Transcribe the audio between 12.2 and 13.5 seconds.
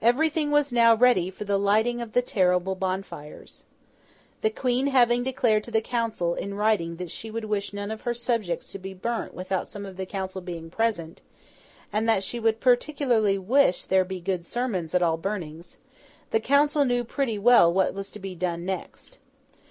she would particularly